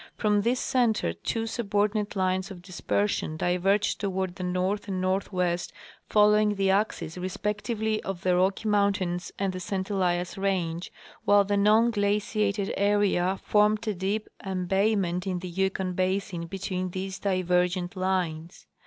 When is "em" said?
14.43-14.67